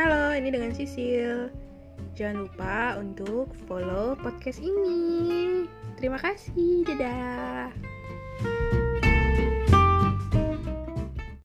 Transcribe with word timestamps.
halo, 0.00 0.32
ini 0.32 0.48
dengan 0.48 0.72
Sisil. 0.72 1.52
Jangan 2.16 2.48
lupa 2.48 2.96
untuk 2.96 3.52
follow 3.68 4.16
podcast 4.16 4.56
ini. 4.64 5.68
Terima 6.00 6.16
kasih, 6.16 6.88
dadah. 6.88 7.89